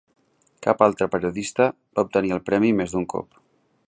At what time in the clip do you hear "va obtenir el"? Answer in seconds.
1.99-2.43